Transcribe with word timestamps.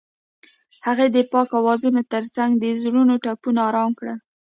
هغې 0.85 1.07
د 1.15 1.17
پاک 1.31 1.49
اوازونو 1.59 2.01
ترڅنګ 2.13 2.51
د 2.57 2.65
زړونو 2.81 3.13
ټپونه 3.23 3.59
آرام 3.69 3.91
کړل. 3.99 4.17